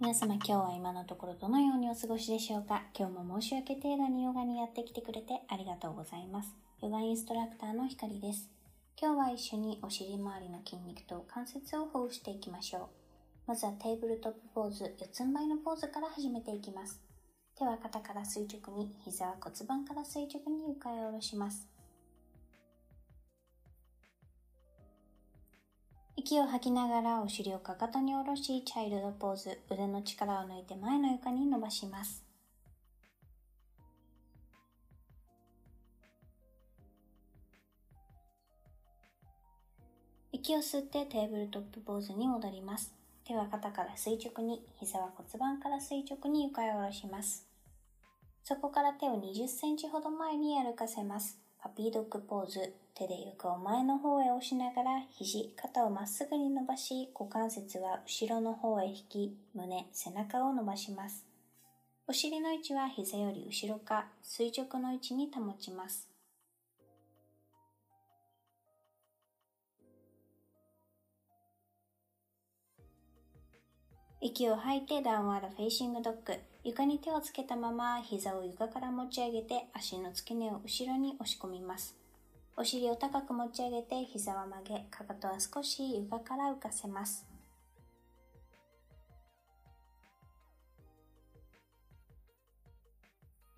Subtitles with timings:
[0.00, 2.82] 皆様今日は今のところどのようにお過ごしでしょうか？
[2.98, 6.52] 今日も申し訳程度にヨガにやってきてくれてありがとうございます。
[6.82, 8.50] ヨガインストラクターのひかりです。
[9.00, 12.82] 今日は一緒にお尻周りの筋肉と関節をほぐしていきましょう。
[13.46, 17.00] まずはテーブルトップポーズ、四つん這いのポーズから始めていきます。
[17.56, 21.68] 手は肩から垂直に、膝は骨盤から垂直に床へ下ろします。
[26.16, 32.24] 息を吐きながらお尻をかかとに下ろし、チャイルドポーズ、腕の力を抜いて前の床に伸ばします。
[40.32, 42.94] 息を吸ってテーブルトップポーズに戻ります。
[43.24, 47.48] 手は肩から垂直に、膝は骨盤から垂直に床へ下ろします。
[48.44, 51.43] そこから手を20センチほど前に歩かせます。
[51.64, 52.74] パピードッグポーズ。
[52.94, 61.24] 手で床を前の方へ押しながら、肘、肩をまっすぐに伸ばし、股関節は後ろの方へ引き、胸、背中を伸ばします。
[62.06, 66.06] お尻の位置は膝より後ろか、垂直の位置に保ちます。
[74.20, 76.53] 息を吐いて downward facing dog。
[76.64, 81.94] 床に手をつけたまま膝を床から持ち上げて足の付け根を後ろに押し込みます。
[82.56, 87.26] お尻を高く持ち上げて膝は曲げ、かかとは少し床から浮かせます。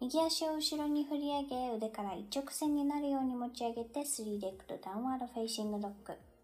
[0.01, 6.36] 右足を後ろに振り上げ、腕から一直線になるように持ち上げて、 three legged downward facing dog。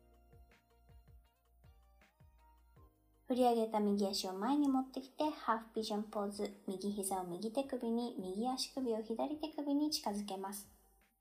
[3.32, 6.52] 振り上げた右足を前に持ってきて、 half pigeon pose。
[6.68, 10.68] 右膝を右手首に、右足首を左手首に近づけます。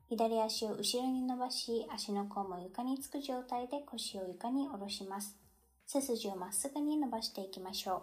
[0.09, 5.37] 左足を後ろに伸ばし、足の甲も床につく状態で腰を床に下ろします。
[5.87, 8.01] 背筋をまっすぐに伸ばしていきましょう。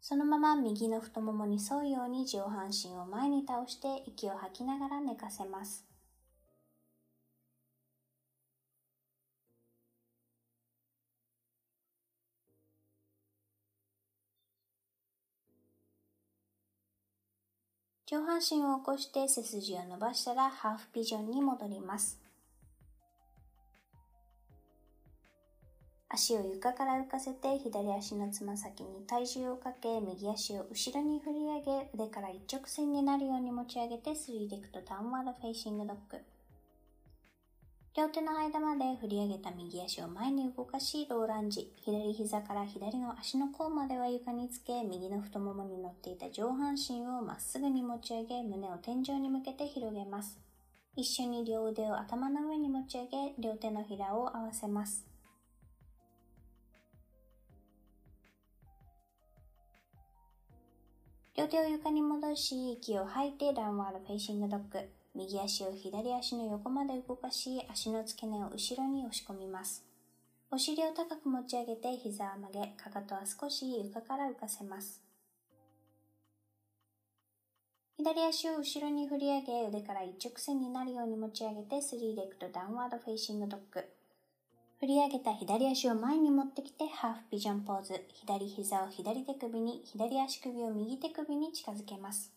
[0.00, 5.91] そのまま右の太ももに沿うように上半身を前に倒して息を吐きながら寝かせます。
[18.12, 22.20] 上半身を起こして背筋を伸ばしたらハーフピジョンに戻ります。
[26.10, 36.18] 足を床から浮かせて左足のつま先に体重をかけ右足を後ろに振り上げ腕から一直線になるように持ち上げて3 Legged Downward Facing Dog。
[37.94, 41.70] 両手の間まで振り上げた右足を前に動かし、 Low Lunge。
[41.84, 50.40] 左膝から左の足の甲までは床につけ、右の太ももに乗っていた上半身をまっすぐに持ち上げ、胸を天井に向けて広げます。
[50.96, 55.06] 一緒に両腕を頭の上に持ち上げ、両手のひらを合わせます。
[61.36, 65.01] 両手を床に戻し、息を吐いて Downward Facing Dog。
[65.14, 69.84] 右足を左足の横まで動かし、足の付け根を後ろに押し込みます。
[70.50, 75.02] お尻を高く持ち上げて膝を曲げ、かかとは少し床から浮かせます。
[77.98, 83.84] 左足を後ろに振り上げ、腕から一直線になるように持ち上げて、3 Legged Downward Facing Dog。
[84.80, 88.04] 振り上げた左足を前に持ってきて、 Half Pigeon Pose。
[88.08, 92.32] 左膝を左手首に、左足首を右手首に近づけます。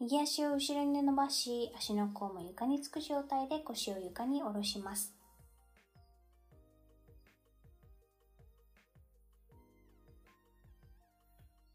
[0.00, 5.14] 右足を後ろに伸ばし、足の甲も床につく状態で腰を床に下ろします。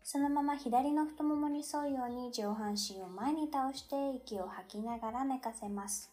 [0.03, 6.11] そのまま左の太ももに沿うように上半身を前に倒して息を吐きながら寝かせます。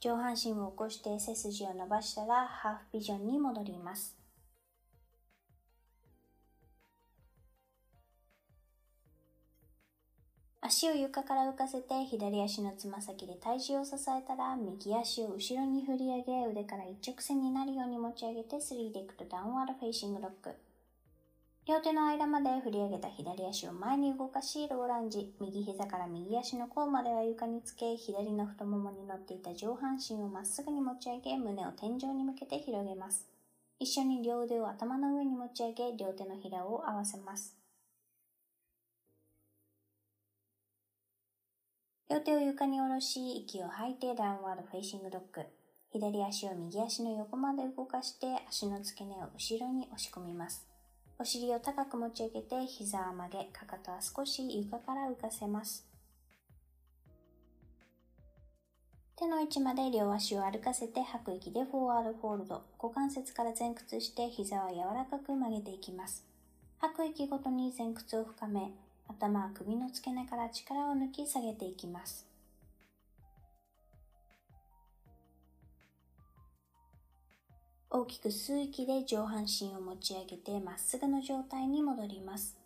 [0.00, 4.16] 上半身を起こして背筋を伸ばしたら Half Pigeon に戻ります。
[10.60, 20.54] 足を床から浮かせて左足のつま先で体重を支えたら右足を後ろに振り上げ腕から一直線になるように持ち上げて3 Legged Downward Facing Dog。
[21.68, 25.34] 両手の間まで振り上げた左足を前に動かし、 Low Lunge。
[25.38, 33.28] 右膝から右足の甲までは床につけ、左の太ももに乗っていた上半身をまっすぐに持ち上げ、胸を天井に向けて広げます。
[33.78, 37.54] 一緒に両腕を頭の上に持ち上げ、両手のひらを合わせます。
[42.08, 45.42] 両手を床に下ろし、息を吐いて Downward Facing Dog。
[45.92, 50.66] 左足を右足の横まで動かして、足の付け根を後ろに押し込みます。
[51.20, 55.84] お尻を高く持ち上げて膝を曲げ、かかとは少し床から浮かせます。
[59.16, 62.62] 手の位置まで両足を歩かせて吐く息でフォワードフォールド。
[62.80, 66.24] 股関節から前屈して膝は柔らかく曲げていきます。
[66.78, 68.70] 吐く息ごとに前屈を深め、
[69.08, 72.27] 頭は首の付け根から力を抜き下げていきます。
[77.90, 82.58] 大きく吸う息で上半身を持ち上げてまっすぐの状態に戻ります。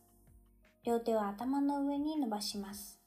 [0.84, 2.98] 両手を頭の上に伸ばします。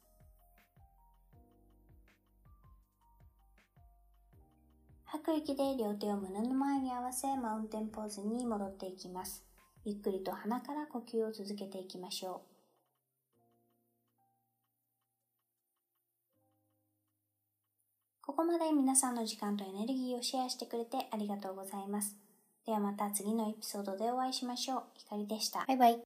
[5.04, 9.44] 吐く息で両手を胸の前に合わせマウンテンポーズに戻っていきます。
[9.84, 12.55] ゆっくりと鼻から呼吸を続けていきましょう。
[18.26, 22.18] ここまで皆さんの時間とエネルギーをシェアしてくれてありがとうございます。
[22.66, 24.84] ではまた次のエピソードでお会いしましょう。
[24.96, 25.64] ひかりでした。
[25.68, 26.05] バイバイ。